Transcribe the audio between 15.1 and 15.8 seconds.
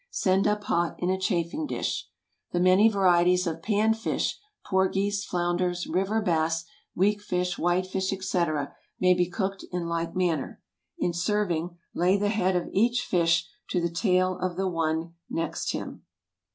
next